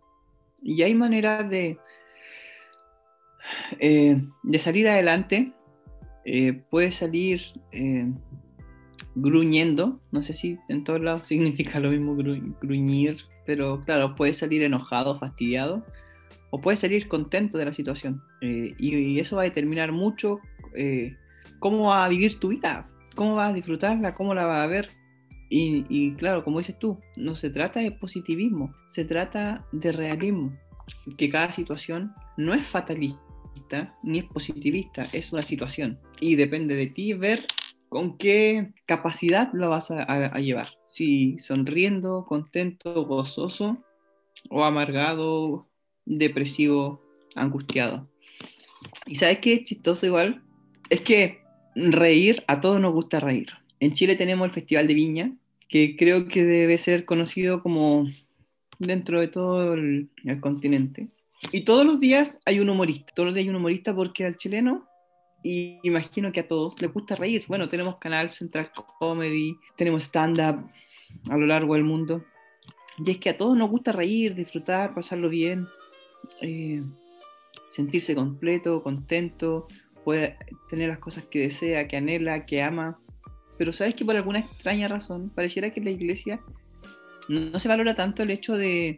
y 0.62 0.82
hay 0.82 0.94
maneras 0.94 1.48
de, 1.48 1.78
eh, 3.78 4.20
de 4.42 4.58
salir 4.58 4.88
adelante. 4.88 5.52
Eh, 6.28 6.52
puede 6.70 6.90
salir 6.90 7.40
eh, 7.70 8.12
gruñendo, 9.14 10.00
no 10.10 10.22
sé 10.22 10.34
si 10.34 10.58
en 10.68 10.82
todos 10.82 11.00
lados 11.00 11.24
significa 11.24 11.78
lo 11.80 11.90
mismo 11.90 12.16
gruñir, 12.16 13.16
pero 13.46 13.80
claro, 13.80 14.16
puede 14.16 14.34
salir 14.34 14.62
enojado, 14.62 15.18
fastidiado, 15.18 15.86
o 16.50 16.60
puede 16.60 16.76
salir 16.76 17.06
contento 17.06 17.58
de 17.58 17.64
la 17.64 17.72
situación. 17.72 18.20
Y, 18.40 18.74
y, 18.78 19.20
eso 19.20 19.36
va 19.36 19.42
a 19.42 19.44
determinar 19.44 19.92
mucho 19.92 20.40
cómo 21.58 21.88
va 21.88 22.04
a 22.04 22.08
vivir 22.08 22.38
tu 22.38 22.48
vida, 22.48 22.88
cómo 23.14 23.34
vas 23.36 23.50
a 23.50 23.54
disfrutarla, 23.54 24.14
cómo 24.14 24.34
la 24.34 24.46
vas 24.46 24.64
a 24.64 24.66
ver. 24.66 24.90
Y, 25.48 26.12
claro, 26.14 26.42
como 26.42 26.58
dices 26.58 26.78
tú, 26.78 26.98
no 27.16 27.36
se 27.36 27.50
trata 27.50 27.80
de 27.80 27.92
positivismo, 27.92 28.74
se 28.88 29.04
trata 29.04 29.64
de 29.70 29.92
realismo, 29.92 30.52
que 31.16 31.28
cada 31.28 31.52
situación 31.52 32.12
no 32.36 32.52
es 32.52 32.66
fatalista 32.66 33.25
ni 34.02 34.18
es 34.18 34.24
positivista, 34.24 35.06
es 35.12 35.32
una 35.32 35.42
situación. 35.42 35.98
Y 36.20 36.36
depende 36.36 36.74
de 36.74 36.86
ti 36.86 37.12
ver 37.12 37.46
con 37.88 38.18
qué 38.18 38.72
capacidad 38.86 39.50
lo 39.52 39.70
vas 39.70 39.90
a, 39.90 40.38
llevar. 40.38 40.70
Si 40.90 41.38
sonriendo, 41.38 42.24
contento, 42.26 43.04
gozoso 43.04 43.82
o 44.50 44.64
amargado, 44.64 45.68
depresivo, 46.04 47.02
angustiado. 47.34 48.08
¿Y 49.06 49.16
sabes 49.16 49.38
qué 49.38 49.54
es 49.54 49.64
chistoso 49.64 50.06
igual? 50.06 50.42
Es 50.90 51.00
que 51.00 51.40
reír, 51.74 52.44
a 52.46 52.60
todos 52.60 52.80
nos 52.80 52.92
gusta 52.92 53.20
reír. 53.20 53.48
En 53.80 53.92
Chile 53.92 54.16
tenemos 54.16 54.46
el 54.46 54.54
Festival 54.54 54.86
de 54.86 54.94
Viña, 54.94 55.36
que 55.68 55.96
creo 55.96 56.28
que 56.28 56.44
debe 56.44 56.78
ser 56.78 57.04
conocido 57.04 57.62
como 57.62 58.06
dentro 58.78 59.20
de 59.20 59.28
todo 59.28 59.74
el, 59.74 60.10
el 60.24 60.40
continente. 60.40 61.08
Y 61.52 61.62
todos 61.62 61.84
los 61.84 62.00
días 62.00 62.40
hay 62.44 62.60
un 62.60 62.70
humorista, 62.70 63.12
todos 63.14 63.26
los 63.28 63.34
días 63.34 63.44
hay 63.44 63.50
un 63.50 63.56
humorista 63.56 63.94
porque 63.94 64.24
al 64.24 64.36
chileno 64.36 64.88
y 65.42 65.78
imagino 65.82 66.32
que 66.32 66.40
a 66.40 66.48
todos 66.48 66.80
les 66.80 66.92
gusta 66.92 67.14
reír. 67.14 67.44
Bueno, 67.46 67.68
tenemos 67.68 67.98
canal 67.98 68.30
Central 68.30 68.70
Comedy, 68.98 69.56
tenemos 69.76 70.04
stand-up 70.04 70.68
a 71.30 71.36
lo 71.36 71.46
largo 71.46 71.74
del 71.74 71.84
mundo. 71.84 72.24
Y 73.04 73.10
es 73.10 73.18
que 73.18 73.30
a 73.30 73.36
todos 73.36 73.56
nos 73.56 73.70
gusta 73.70 73.92
reír, 73.92 74.34
disfrutar, 74.34 74.94
pasarlo 74.94 75.28
bien, 75.28 75.66
eh, 76.40 76.82
sentirse 77.68 78.14
completo, 78.14 78.82
contento, 78.82 79.66
poder 80.04 80.36
tener 80.70 80.88
las 80.88 80.98
cosas 80.98 81.24
que 81.24 81.40
desea, 81.40 81.86
que 81.86 81.96
anhela, 81.96 82.46
que 82.46 82.62
ama. 82.62 82.98
Pero 83.58 83.72
sabes 83.72 83.94
que 83.94 84.04
por 84.04 84.16
alguna 84.16 84.40
extraña 84.40 84.88
razón 84.88 85.30
pareciera 85.30 85.72
que 85.72 85.80
la 85.80 85.90
iglesia 85.90 86.40
no, 87.28 87.58
se 87.58 87.68
valora 87.68 87.94
tanto 87.94 88.22
el 88.22 88.30
hecho 88.30 88.56
de, 88.56 88.96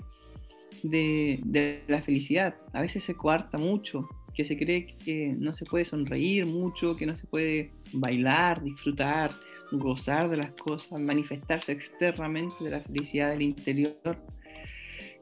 de, 0.82 1.82
la 1.88 2.02
felicidad. 2.02 2.56
A 2.73 2.80
veces 2.80 3.04
se 3.04 3.14
coarta 3.14 3.58
mucho 3.58 4.08
que 4.35 4.44
se 4.44 4.56
cree 4.56 4.87
que 5.04 5.35
no 5.37 5.52
se 5.52 5.64
puede 5.64 5.85
sonreír 5.85 6.47
mucho, 6.47 6.97
que 6.97 7.06
no 7.06 7.16
se 7.16 7.26
puede 7.26 7.73
bailar, 7.92 8.62
disfrutar, 8.62 9.32
gozar 9.73 10.28
de 10.28 10.37
las 10.37 10.52
cosas, 10.52 11.00
manifestarse 11.00 11.73
externamente 11.73 12.62
de 12.62 12.70
la 12.70 12.80
felicidad 12.80 13.30
del 13.30 13.42
interior. 13.42 14.16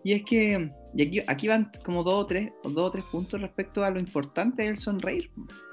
Y 0.04 0.12
es 0.12 0.22
que 0.24 0.70
y 0.94 1.02
aquí, 1.02 1.22
aquí 1.26 1.48
van 1.48 1.70
como 1.84 2.02
dos 2.02 2.24
o, 2.24 2.26
tres, 2.26 2.52
dos 2.62 2.78
o 2.78 2.90
tres 2.90 3.04
puntos 3.04 3.40
respecto 3.40 3.84
a 3.84 3.90
lo 3.90 3.98
importante 3.98 4.62
del 4.62 4.78
sonreír, 4.78 5.30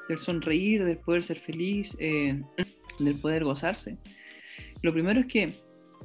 del 0.09 0.17
sonreír, 0.17 0.83
del 0.83 0.97
poder 0.97 1.23
ser 1.23 1.39
feliz, 1.39 1.95
eh, 1.99 2.41
del 2.99 3.15
poder 3.15 3.43
gozarse. 3.43 3.97
Lo 4.81 4.91
primero 4.91 5.19
es 5.19 5.27
que 5.27 5.53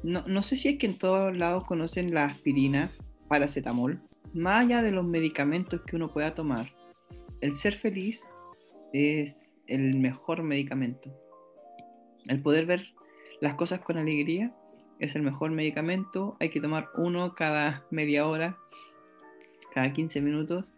no, 0.03 0.25
no 0.27 0.43
sé 0.43 0.57
si 0.57 0.69
es 0.69 0.79
que 0.79 0.87
en 0.87 0.99
todos 0.99 1.37
lados 1.37 1.65
conocen 1.65 2.15
la 2.15 2.27
aspirina, 2.27 2.91
paracetamol, 3.29 4.01
más 4.35 4.65
allá 4.65 4.83
de 4.83 4.91
los 4.91 5.05
medicamentos 5.05 5.81
que 5.83 5.97
uno 5.97 6.13
pueda 6.13 6.35
tomar, 6.35 6.73
el 7.41 7.55
ser 7.55 7.75
feliz 7.75 8.25
es 8.93 9.57
el 9.67 9.97
mejor 9.97 10.43
medicamento. 10.43 11.15
El 12.27 12.43
poder 12.43 12.67
ver 12.67 12.93
las 13.41 13.55
cosas 13.55 13.81
con 13.81 13.97
alegría 13.97 14.53
es 14.99 15.15
el 15.15 15.23
mejor 15.23 15.51
medicamento. 15.51 16.37
Hay 16.41 16.49
que 16.49 16.61
tomar 16.61 16.89
uno 16.97 17.35
cada 17.35 17.87
media 17.91 18.27
hora, 18.27 18.59
cada 19.73 19.93
15 19.93 20.21
minutos 20.21 20.73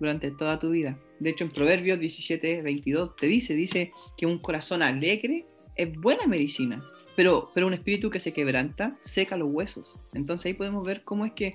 durante 0.00 0.30
toda 0.30 0.58
tu 0.58 0.70
vida. 0.70 0.98
De 1.20 1.30
hecho, 1.30 1.44
en 1.44 1.50
Proverbios 1.50 2.00
17, 2.00 2.62
22 2.62 3.16
te 3.16 3.26
dice, 3.26 3.54
dice 3.54 3.92
que 4.16 4.26
un 4.26 4.38
corazón 4.38 4.82
alegre 4.82 5.46
es 5.76 5.92
buena 5.96 6.26
medicina, 6.26 6.82
pero, 7.16 7.50
pero 7.54 7.66
un 7.66 7.74
espíritu 7.74 8.10
que 8.10 8.20
se 8.20 8.32
quebranta 8.32 8.96
seca 9.00 9.36
los 9.36 9.50
huesos. 9.50 9.98
Entonces 10.14 10.46
ahí 10.46 10.54
podemos 10.54 10.86
ver 10.86 11.02
cómo 11.04 11.24
es 11.24 11.32
que 11.32 11.54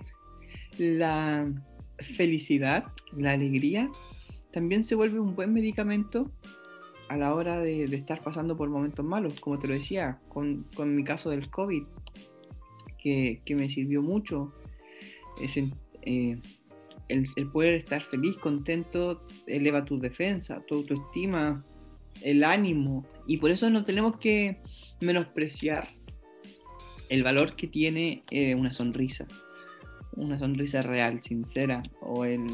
la 0.80 1.52
felicidad, 2.00 2.86
la 3.16 3.34
alegría, 3.34 3.90
también 4.52 4.84
se 4.84 4.96
vuelve 4.96 5.20
un 5.20 5.36
buen 5.36 5.54
medicamento 5.54 6.32
a 7.10 7.18
la 7.18 7.34
hora 7.34 7.60
de, 7.60 7.84
estar 7.84 8.22
pasando 8.24 8.56
por 8.56 8.70
momentos 8.70 9.04
malos, 9.04 9.40
como 9.40 9.60
te 9.60 9.68
lo 9.68 9.74
decía, 9.74 10.20
con, 10.30 10.66
mi 10.86 11.04
caso 11.04 11.30
del 11.30 11.50
COVID, 11.50 11.84
que, 12.98 13.42
me 13.50 13.70
sirvió 13.70 14.02
mucho. 14.02 14.54
Eh, 16.04 16.38
el, 17.08 17.48
poder 17.52 17.76
estar 17.76 18.04
feliz, 18.04 18.38
contento, 18.38 19.26
eleva 19.48 19.86
tu 19.86 20.00
defensa, 20.00 20.62
tu 20.68 20.76
autoestima, 20.76 21.64
el 22.22 22.44
ánimo. 22.44 23.06
Y 23.28 23.38
por 23.38 23.50
eso 23.50 23.70
no 23.70 23.86
tenemos 23.86 24.18
que 24.18 24.62
menospreciar 25.02 25.90
el 27.10 27.24
valor 27.24 27.56
que 27.56 27.68
tiene 27.68 28.24
eh, 28.30 28.54
una 28.54 28.72
sonrisa. 28.72 29.28
Una 30.20 30.38
sonrisa 30.38 30.82
real, 30.82 31.22
sincera, 31.22 31.82
o 32.02 32.26
el, 32.26 32.46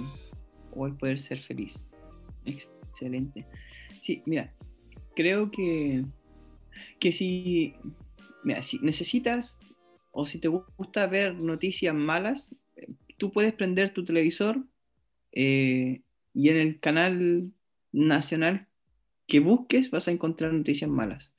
o 0.72 0.86
el 0.86 0.94
poder 0.94 1.20
ser 1.20 1.40
feliz. 1.40 1.80
Excelente. 2.46 3.46
Sí, 4.02 4.22
mira, 4.26 4.54
creo 5.16 5.50
que, 5.50 6.06
que 7.00 7.12
si, 7.12 7.74
necesitas 8.82 9.60
o 10.12 10.26
si 10.26 10.40
te 10.40 10.48
gusta 10.48 11.08
ver 11.08 11.34
noticias 11.36 11.96
malas, 11.96 12.50
tú 13.18 13.32
puedes 13.32 13.54
prender 13.54 13.94
tu 13.94 14.06
televisor 14.06 14.64
eh, 15.32 16.02
y 16.34 16.50
en 16.50 16.58
el 16.58 16.80
canal 16.80 17.52
nacional 17.92 18.68
que 19.28 19.40
busques 19.40 19.90
vas 19.90 20.08
a 20.08 20.12
encontrar 20.12 20.54
noticias 20.54 20.90
malas. 20.90 21.34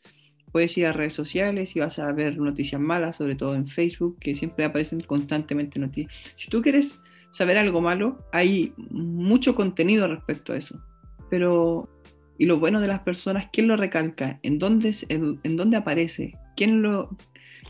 Puedes 0.56 0.78
ir 0.78 0.86
a 0.86 0.92
redes 0.94 1.12
sociales 1.12 1.76
y 1.76 1.80
vas 1.80 1.98
a 1.98 2.10
ver 2.12 2.38
noticias 2.38 2.80
malas, 2.80 3.16
sobre 3.16 3.34
todo 3.34 3.54
en 3.54 3.66
Facebook, 3.66 4.16
que 4.18 4.34
siempre 4.34 4.64
aparecen 4.64 5.02
constantemente 5.02 5.78
noticias. 5.78 6.10
Si 6.32 6.48
tú 6.48 6.62
quieres 6.62 6.98
saber 7.28 7.58
algo 7.58 7.82
malo, 7.82 8.24
hay 8.32 8.72
mucho 8.78 9.54
contenido 9.54 10.08
respecto 10.08 10.54
a 10.54 10.56
eso. 10.56 10.82
Pero, 11.28 11.90
¿y 12.38 12.46
lo 12.46 12.58
bueno 12.58 12.80
de 12.80 12.88
las 12.88 13.00
personas? 13.00 13.50
¿Quién 13.52 13.68
lo 13.68 13.76
recalca? 13.76 14.40
¿En 14.42 14.58
dónde, 14.58 14.96
en, 15.10 15.56
dónde 15.58 15.76
aparece? 15.76 16.32
¿Quién 16.56 16.80
lo, 16.80 17.14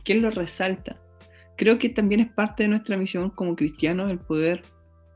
¿Quién 0.04 0.22
lo 0.22 0.30
resalta? 0.30 1.02
Creo 1.56 1.78
que 1.78 1.88
también 1.88 2.20
es 2.20 2.30
parte 2.30 2.62
de 2.62 2.68
nuestra 2.68 2.96
misión 2.96 3.30
como 3.30 3.56
cristianos 3.56 4.12
el 4.12 4.20
poder 4.20 4.62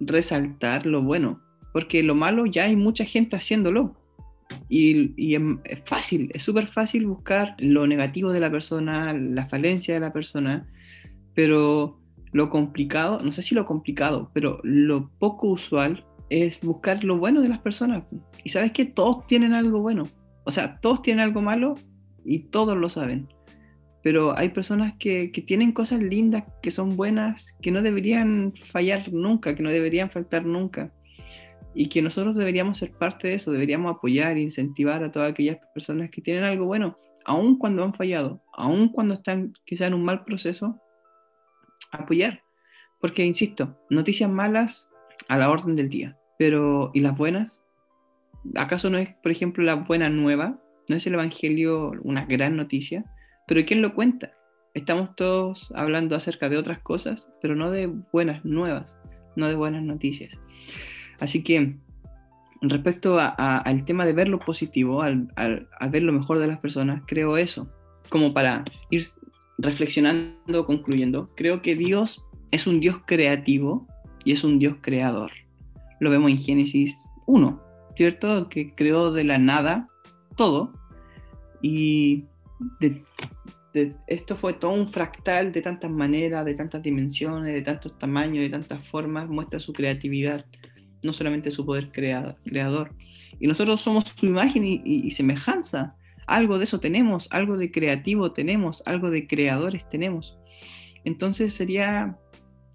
resaltar 0.00 0.87
lo 0.87 1.03
bueno, 1.03 1.41
porque 1.73 2.03
lo 2.03 2.17
malo 2.17 2.47
ya 2.47 2.65
hay 2.65 2.75
mucha 2.75 3.05
gente 3.05 3.37
haciéndolo. 3.37 3.95
Y, 4.69 5.12
y 5.16 5.37
es 5.64 5.83
fácil, 5.85 6.30
es 6.35 6.42
súper 6.42 6.66
fácil 6.66 7.07
buscar 7.07 7.57
lo 7.59 7.87
negativo 7.87 8.33
de 8.33 8.40
la 8.40 8.50
persona, 8.50 9.12
la 9.12 9.47
falencia 9.49 9.95
de 9.95 10.00
la 10.00 10.12
persona, 10.12 10.66
pero 11.35 12.00
lo 12.33 12.50
complicado, 12.50 13.21
no 13.23 13.33
sé 13.33 13.42
si 13.42 13.54
lo 13.54 13.66
complicado, 13.66 14.30
pero 14.33 14.61
lo 14.62 15.11
poco 15.19 15.49
usual 15.49 16.04
es 16.28 16.61
buscar 16.61 17.02
lo 17.04 17.19
bueno 17.19 17.42
de 17.42 17.49
las 17.49 17.59
personas. 17.59 18.04
Y 18.45 18.50
sabes 18.50 18.73
que 18.73 18.85
todos 18.85 19.26
tienen 19.26 19.52
algo 19.52 19.80
bueno. 19.80 20.09
O 20.45 20.52
sea, 20.52 20.80
todos 20.80 21.02
tienen 21.02 21.25
algo 21.25 21.42
malo 21.42 21.75
y 22.25 22.40
todos 22.40 22.76
lo 22.76 22.88
saben. 22.88 23.28
Pero 24.02 24.37
hay 24.38 24.49
personas 24.50 24.95
que, 24.99 25.30
que, 25.30 25.42
tienen 25.42 25.73
cosas 25.73 26.00
lindas, 26.00 26.45
que 26.62 26.71
son 26.71 26.97
buenas, 26.97 27.59
que 27.61 27.71
no 27.71 27.83
deberían 27.83 28.54
fallar 28.54 29.12
nunca, 29.12 29.54
que 29.54 29.62
no 29.62 29.69
deberían 29.69 30.11
faltar 30.11 30.47
nunca. 30.47 30.92
Y 31.75 31.89
que 31.89 32.03
nosotros 32.03 32.35
deberíamos 32.35 32.79
ser 32.79 32.93
parte 32.93 33.29
de 33.29 33.35
eso, 33.35 33.53
deberíamos 33.53 33.97
apoyar 33.97 34.37
e 34.37 34.41
incentivar 34.41 35.05
a 35.05 35.12
todas 35.12 35.31
aquellas 35.31 35.59
personas 35.73 36.11
que 36.11 36.21
tienen 36.21 36.45
algo 36.45 36.67
bueno, 36.67 36.99
aun 37.25 37.59
cuando 37.59 37.85
han 37.85 37.95
fallado, 37.95 38.43
aun 38.53 38.89
cuando 38.89 39.15
están 39.15 39.53
quizá 39.65 39.87
en 39.87 39.95
un 39.95 40.05
mal 40.05 40.25
proceso, 40.25 40.81
apoyar. 41.93 42.43
Porque, 43.00 43.25
insisto, 43.25 43.79
noticias 43.89 44.31
malas 44.31 44.91
a 45.29 45.39
la 45.39 45.50
orden 45.50 45.77
del 45.77 45.89
día. 45.89 46.19
Pero, 46.39 46.91
¿y 46.95 47.00
las 47.00 47.17
buenas? 47.17 47.62
¿Acaso 48.57 48.91
no 48.91 48.99
es, 48.99 49.15
por 49.23 49.31
ejemplo, 49.31 49.65
la 49.65 49.75
buena 49.75 50.09
nueva? 50.09 50.59
¿No 50.89 50.97
es 50.97 51.07
el 51.07 51.15
Evangelio 51.15 51.93
una 52.03 52.25
gran 52.25 52.57
noticia? 52.57 53.05
Pero 53.47 53.65
¿quién 53.65 53.83
lo 53.83 53.95
cuenta? 53.95 54.33
Estamos 54.75 55.15
todos 55.17 55.73
hablando 55.75 56.15
acerca 56.15 56.49
de 56.49 56.57
otras 56.57 56.79
cosas, 56.81 57.31
pero 57.43 57.55
no 57.57 57.71
de 57.71 57.87
buenas 58.12 58.45
nuevas, 58.45 58.97
no 59.37 59.49
de 59.49 59.57
buenas 59.57 59.83
noticias. 59.83 60.39
Así 61.21 61.45
que, 61.45 61.77
respecto 62.62 63.19
al 63.19 63.85
tema 63.85 64.07
de 64.07 64.12
ver 64.12 64.29
lo 64.29 64.39
positivo, 64.39 65.03
al, 65.03 65.33
al 65.37 65.91
ver 65.91 66.03
lo 66.03 66.12
mejor 66.12 66.39
de 66.39 66.49
las 66.49 66.59
personas, 66.59 67.03
creo 67.07 67.37
eso, 67.37 67.71
como 68.09 68.35
para 68.35 68.65
ir 68.91 69.05
reflexionando, 69.59 70.67
concluyendo, 70.67 71.31
creo 71.37 71.62
que 71.62 71.75
Dios 71.75 72.25
es 72.50 72.67
un 72.67 72.81
Dios 72.81 73.00
creativo 73.07 73.87
y 74.25 74.33
es 74.33 74.45
un 74.45 74.59
Dios 74.59 74.77
creador. 74.81 75.31
Lo 76.00 76.11
vemos 76.11 76.31
en 76.31 76.39
Génesis 76.39 77.05
1, 77.27 77.62
¿cierto? 77.97 78.49
Que 78.49 78.75
creó 78.75 79.12
de 79.12 79.25
la 79.25 79.39
nada 79.39 79.89
todo 80.37 80.73
y 81.62 82.25
esto 84.07 84.37
fue 84.37 84.55
todo 84.55 84.73
un 84.73 84.89
fractal 84.89 85.53
de 85.53 85.62
tantas 85.62 85.91
maneras, 85.91 86.45
de 86.45 86.55
tantas 86.55 86.83
dimensiones, 86.83 87.55
de 87.55 87.62
tantos 87.62 87.97
tamaños, 87.99 88.43
de 88.43 88.50
tantas 88.50 88.87
formas, 88.87 89.29
muestra 89.29 89.61
su 89.61 89.73
creatividad, 89.73 90.45
no 91.02 91.12
solamente 91.12 91.50
su 91.50 91.64
poder 91.64 91.90
creador. 91.92 92.95
Y 93.38 93.47
nosotros 93.47 93.80
somos 93.80 94.04
su 94.04 94.26
imagen 94.26 94.64
y 94.64 95.11
semejanza 95.11 95.97
algo 96.30 96.59
de 96.59 96.64
eso 96.64 96.78
tenemos, 96.78 97.26
algo 97.33 97.57
de 97.57 97.73
creativo 97.73 98.30
tenemos, 98.30 98.85
algo 98.87 99.11
de 99.11 99.26
creadores 99.26 99.88
tenemos. 99.88 100.38
Entonces 101.04 101.54
sería 101.54 102.19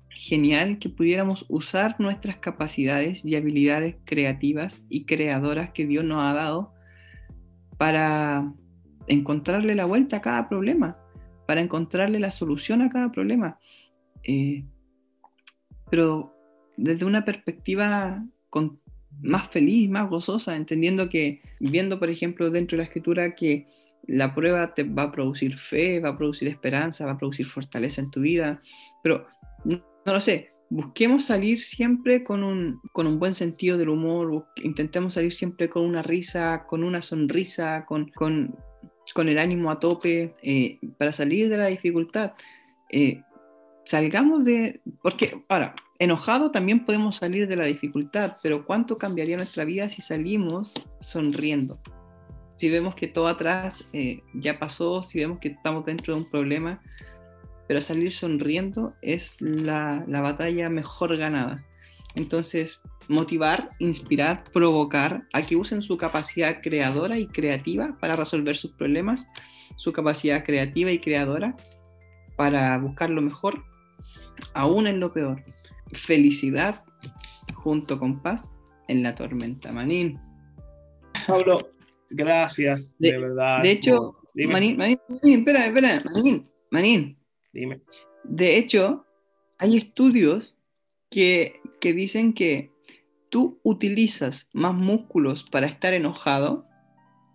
genial 0.10 0.78
que 0.78 0.90
pudiéramos 0.90 1.46
usar 1.48 1.96
nuestras 1.98 2.36
capacidades 2.38 3.24
y 3.24 3.38
habilidades 3.38 3.96
creativas 4.04 4.84
y 4.90 5.06
creadoras 5.06 5.70
que 5.72 5.86
Dios 5.86 6.04
nos 6.04 6.22
ha 6.22 6.34
dado 6.34 6.74
para, 7.78 8.54
encontrarle 9.08 9.74
la 9.74 9.86
vuelta 9.86 10.18
a 10.18 10.22
cada 10.22 10.50
problema, 10.50 10.98
para 11.48 11.62
encontrarle 11.62 12.20
la 12.20 12.32
solución 12.32 12.82
a 12.82 12.90
cada 12.90 13.12
problema. 13.12 13.58
Eh, 14.24 14.66
pero 15.90 16.35
desde 16.78 17.06
una 17.06 17.26
perspectiva 17.26 18.24
más 19.22 19.48
feliz, 19.50 19.90
más 19.90 20.10
gozosa, 20.10 20.56
entendiendo 20.56 21.10
que, 21.10 21.42
viendo 21.60 22.00
por 22.00 22.10
ejemplo 22.10 22.50
dentro 22.50 22.76
de 22.76 22.84
la 22.84 22.88
escritura 22.88 23.36
que 23.36 23.68
la 24.08 24.36
prueba 24.36 24.74
te 24.74 24.84
va 24.84 25.04
a 25.04 25.12
producir 25.12 25.58
fe, 25.58 26.00
va 26.00 26.10
a 26.10 26.18
producir 26.18 26.48
esperanza, 26.48 27.06
va 27.06 27.14
a 27.14 27.18
producir 27.18 27.46
fortaleza 27.48 28.02
en 28.02 28.12
tu 28.12 28.22
vida, 28.22 28.62
pero 29.02 29.26
no, 29.64 29.82
lo 30.06 30.20
sé, 30.20 30.52
busquemos 30.70 31.26
salir 31.26 31.60
siempre 31.60 32.24
con 32.24 32.44
un, 32.44 32.80
con 32.94 33.08
un 33.08 33.18
buen 33.18 33.34
sentido 33.34 33.78
del 33.78 33.90
humor, 33.90 34.48
intentemos 34.58 35.16
salir 35.16 35.34
siempre 35.34 35.70
con 35.70 35.84
una 35.84 36.04
risa, 36.04 36.66
con 36.68 36.84
una 36.84 37.02
sonrisa, 37.02 37.86
con, 37.86 38.10
con, 38.10 38.56
con 39.14 39.28
el 39.28 39.40
ánimo 39.40 39.72
a 39.72 39.80
tope, 39.80 40.36
eh, 40.44 40.80
para 41.00 41.12
salir 41.12 41.50
de 41.50 41.58
la 41.58 41.68
dificultad. 41.68 42.34
Eh, 42.92 43.22
salgamos 43.86 44.44
de, 44.44 44.82
porque 45.02 45.44
ahora, 45.50 45.76
enojado 46.00 46.52
también 46.52 46.86
podemos 46.86 47.18
salir 47.18 47.48
de 47.48 47.56
la 47.56 47.66
dificultad, 47.66 48.38
pero 48.44 48.66
¿cuánto 48.66 48.98
cambiaría 48.98 49.38
nuestra 49.38 49.66
vida 49.66 49.90
si 49.90 50.02
salimos 50.02 50.74
sonriendo? 51.00 51.80
Si 52.56 52.70
vemos 52.70 52.96
que 52.96 53.08
todo 53.08 53.28
atrás 53.28 53.88
eh, 53.94 54.22
ya 54.34 54.60
pasó, 54.60 55.04
si 55.04 55.20
vemos 55.20 55.40
que 55.40 55.50
estamos 55.50 55.86
dentro 55.86 56.14
de 56.14 56.22
un 56.22 56.30
problema, 56.30 56.82
pero 57.68 57.82
salir 57.82 58.12
sonriendo 58.12 58.94
es 59.02 59.36
la, 59.40 60.04
la 60.08 60.22
batalla 60.22 60.70
mejor 60.70 61.18
ganada. 61.18 61.66
Entonces, 62.16 62.82
motivar, 63.10 63.72
inspirar, 63.80 64.44
provocar 64.54 65.28
a 65.34 65.46
que 65.46 65.56
usen 65.56 65.82
su 65.82 65.98
capacidad 65.98 66.62
creadora 66.62 67.20
y 67.20 67.28
creativa 67.28 67.98
para 68.00 68.16
resolver 68.16 68.56
sus 68.56 68.72
problemas, 68.72 69.30
su 69.76 69.92
capacidad 69.92 70.44
creativa 70.44 70.92
y 70.92 71.00
creadora 71.00 71.56
para 72.38 72.78
buscar 72.78 73.10
lo 73.10 73.22
mejor, 73.22 73.64
aún 74.54 74.88
en 74.88 75.00
lo 75.00 75.12
peor. 75.12 75.44
Felicidad 75.96 76.84
junto 77.54 77.98
con 78.00 78.22
paz 78.22 78.52
en 78.88 79.04
la 79.04 79.16
tormenta. 79.16 79.72
Manín. 79.72 80.20
Pablo, 81.28 81.72
gracias, 82.10 82.96
de, 83.00 83.18
verdad. 83.18 83.62
De 83.62 83.72
hecho, 83.72 84.16
Manín, 84.36 84.78
Manín, 84.78 85.00
espera, 85.24 85.66
espera, 85.66 86.04
Manín, 86.14 86.48
Manín. 86.70 87.18
Dime. 87.54 87.82
De 88.24 88.58
hecho, 88.58 89.06
hay 89.58 89.78
estudios 89.78 90.56
que, 91.10 91.62
que 91.80 91.94
dicen 91.94 92.34
que 92.34 92.72
tú 93.30 93.60
utilizas 93.64 94.50
más 94.54 94.74
músculos 94.74 95.44
para 95.44 95.68
estar 95.68 95.94
enojado 95.94 96.68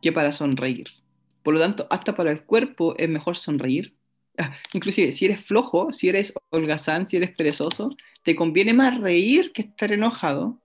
que 0.03 0.13
para 0.13 0.33
sonreír. 0.33 0.89
Por 1.43 1.55
lo 1.55 1.61
tanto, 1.61 1.87
hasta 1.91 2.15
para 2.15 2.31
el 2.31 2.45
cuerpo 2.45 2.95
es 2.99 3.09
mejor 3.09 3.37
sonreír. 3.37 3.97
Ah, 4.41 4.55
inclusive, 4.73 5.13
si 5.13 5.27
eres 5.27 5.45
flojo, 5.45 5.93
si 5.93 6.09
eres 6.09 6.33
holgazán, 6.49 7.07
si 7.07 7.19
eres 7.19 7.31
perezoso, 7.37 7.91
te 8.23 8.35
conviene 8.35 8.73
más 8.73 8.99
reír 8.99 9.53
que 9.53 9.63
estar 9.63 9.93
enojado, 9.93 10.59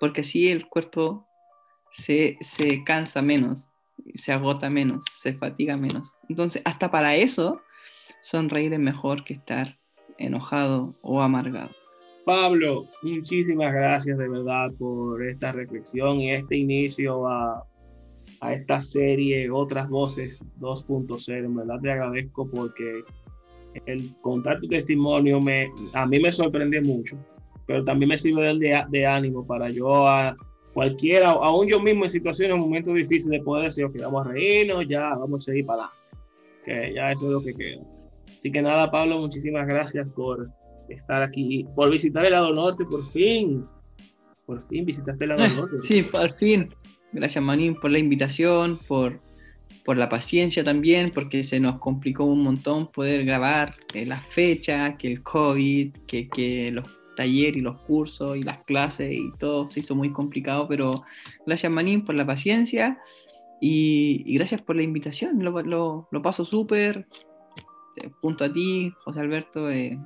porque 0.00 0.22
así 0.22 0.48
el 0.48 0.66
cuerpo 0.66 1.26
se, 1.90 2.38
se 2.40 2.82
cansa 2.84 3.20
menos, 3.20 3.68
se 4.14 4.32
agota 4.32 4.70
menos, 4.70 5.04
se 5.20 5.34
fatiga 5.34 5.76
menos. 5.76 6.16
Entonces, 6.30 6.62
hasta 6.64 6.90
para 6.90 7.16
eso, 7.16 7.60
sonreír 8.22 8.72
es 8.72 8.80
mejor 8.80 9.24
que 9.24 9.34
estar 9.34 9.78
enojado 10.16 10.94
o 11.02 11.20
amargado. 11.20 11.70
Pablo, 12.24 12.86
muchísimas 13.02 13.72
gracias 13.74 14.16
de 14.16 14.28
verdad 14.28 14.70
por 14.78 15.22
esta 15.26 15.52
reflexión 15.52 16.20
y 16.20 16.32
este 16.32 16.56
inicio 16.56 17.26
a, 17.26 17.66
a 18.40 18.52
esta 18.52 18.80
serie 18.80 19.50
Otras 19.50 19.88
Voces 19.88 20.42
2.0. 20.60 21.44
En 21.44 21.54
verdad 21.54 21.80
te 21.80 21.90
agradezco 21.90 22.48
porque 22.48 23.02
el 23.86 24.14
contar 24.20 24.60
tu 24.60 24.68
testimonio 24.68 25.40
me, 25.40 25.70
a 25.92 26.06
mí 26.06 26.18
me 26.18 26.32
sorprende 26.32 26.80
mucho, 26.80 27.16
pero 27.66 27.84
también 27.84 28.08
me 28.08 28.18
sirve 28.18 28.58
de, 28.58 28.84
de 28.88 29.06
ánimo 29.06 29.46
para 29.46 29.68
yo 29.70 30.06
a 30.06 30.36
cualquiera, 30.72 31.30
aún 31.30 31.66
yo 31.66 31.80
mismo 31.80 32.04
en 32.04 32.10
situaciones, 32.10 32.54
en 32.54 32.60
momentos 32.60 32.94
difíciles, 32.94 33.40
de 33.40 33.44
poder 33.44 33.64
decir, 33.64 33.84
ok, 33.84 33.96
vamos 34.00 34.26
a 34.26 34.30
reírnos, 34.30 34.86
ya 34.88 35.14
vamos 35.16 35.42
a 35.42 35.46
seguir 35.46 35.66
para 35.66 35.82
adelante. 35.82 35.98
Que 36.64 36.94
ya 36.94 37.12
eso 37.12 37.26
es 37.26 37.32
lo 37.32 37.42
que 37.42 37.54
queda. 37.54 37.82
Así 38.36 38.52
que 38.52 38.62
nada, 38.62 38.90
Pablo, 38.90 39.18
muchísimas 39.18 39.66
gracias 39.66 40.06
por 40.14 40.48
estar 40.88 41.22
aquí, 41.22 41.66
por 41.74 41.90
visitar 41.90 42.24
el 42.24 42.30
lado 42.32 42.52
norte, 42.52 42.84
por 42.84 43.04
fin. 43.06 43.66
Por 44.46 44.62
fin 44.62 44.84
visitaste 44.84 45.24
el 45.24 45.30
lado 45.30 45.48
norte. 45.56 45.76
Sí, 45.82 46.02
por 46.02 46.32
fin. 46.36 46.68
Gracias, 47.12 47.42
Manín, 47.42 47.74
por 47.74 47.90
la 47.90 47.98
invitación, 47.98 48.78
por, 48.86 49.20
por 49.84 49.96
la 49.96 50.08
paciencia 50.08 50.62
también, 50.62 51.10
porque 51.10 51.42
se 51.42 51.60
nos 51.60 51.78
complicó 51.78 52.24
un 52.24 52.42
montón 52.42 52.90
poder 52.90 53.24
grabar 53.24 53.76
eh, 53.94 54.04
las 54.04 54.24
fechas, 54.26 54.96
que 54.98 55.08
el 55.08 55.22
COVID, 55.22 55.92
que, 56.06 56.28
que 56.28 56.70
los 56.72 56.86
talleres 57.16 57.56
y 57.56 57.60
los 57.60 57.78
cursos 57.80 58.36
y 58.36 58.42
las 58.42 58.58
clases 58.58 59.12
y 59.12 59.32
todo 59.38 59.66
se 59.66 59.80
hizo 59.80 59.96
muy 59.96 60.12
complicado, 60.12 60.68
pero 60.68 61.02
gracias, 61.44 61.72
Manín, 61.72 62.04
por 62.04 62.14
la 62.14 62.24
paciencia. 62.24 63.00
Y, 63.60 64.34
gracias 64.34 64.62
por 64.62 64.76
la 64.76 64.82
invitación, 64.82 65.42
lo, 65.42 65.60
lo, 65.62 66.08
lo 66.12 66.22
paso 66.22 66.44
súper, 66.44 67.08
eh, 67.96 68.10
junto 68.20 68.44
a 68.44 68.52
ti, 68.52 68.92
José 69.04 69.18
Alberto, 69.18 69.68
eh, 69.68 69.98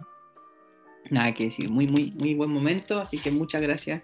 nada 1.11 1.35
que 1.35 1.45
decir, 1.45 1.69
muy, 1.69 1.87
muy, 1.87 2.12
muy 2.12 2.35
buen 2.35 2.51
momento, 2.51 2.99
así 2.99 3.19
que 3.19 3.31
muchas 3.31 3.61
gracias 3.61 4.03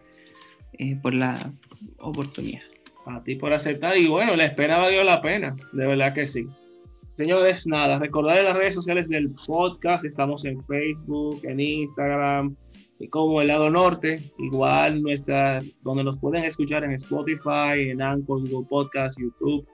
eh, 0.74 0.96
por 1.02 1.14
la 1.14 1.52
oportunidad. 1.98 2.60
A 3.08 3.22
ti 3.22 3.36
por 3.36 3.52
aceptar 3.52 3.96
y 3.96 4.06
bueno, 4.06 4.36
la 4.36 4.44
espera 4.44 4.78
valió 4.78 5.02
la 5.02 5.20
pena, 5.20 5.54
de 5.72 5.86
verdad 5.86 6.12
que 6.12 6.26
sí. 6.26 6.46
Señores, 7.14 7.66
nada, 7.66 7.98
recordar 7.98 8.44
las 8.44 8.56
redes 8.56 8.74
sociales 8.74 9.08
del 9.08 9.30
podcast, 9.46 10.04
estamos 10.04 10.44
en 10.44 10.62
Facebook, 10.66 11.40
en 11.44 11.58
Instagram, 11.58 12.54
y 12.98 13.08
como 13.08 13.40
el 13.40 13.48
lado 13.48 13.70
norte, 13.70 14.22
igual 14.38 15.02
nuestra, 15.02 15.62
donde 15.82 16.04
nos 16.04 16.18
pueden 16.18 16.44
escuchar 16.44 16.84
en 16.84 16.92
Spotify, 16.92 17.90
en 17.90 18.02
Anchor, 18.02 18.48
Google 18.48 18.66
Podcast, 18.68 19.18
YouTube. 19.18 19.66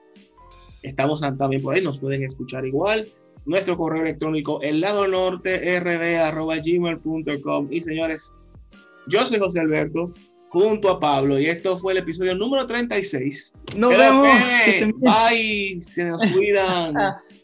Estamos 0.81 1.19
también 1.21 1.61
por 1.61 1.75
ahí, 1.75 1.81
nos 1.81 1.99
pueden 1.99 2.23
escuchar 2.23 2.65
igual 2.65 3.07
nuestro 3.45 3.77
correo 3.77 4.01
electrónico 4.01 4.59
el 4.61 4.81
lado 4.81 5.07
norte 5.07 5.77
y 7.69 7.81
señores 7.81 8.35
yo 9.07 9.25
soy 9.25 9.39
José 9.39 9.59
Alberto 9.59 10.11
junto 10.55 10.89
a 10.89 10.97
Pablo. 11.01 11.37
Y 11.37 11.47
esto 11.47 11.75
fue 11.75 11.91
el 11.91 11.99
episodio 11.99 12.33
número 12.33 12.65
36 12.65 13.53
nos 13.75 13.97
vemos. 13.97 14.27
bye 14.95 15.81
se 15.81 16.05
nos 16.05 16.25
cuidan 16.27 16.95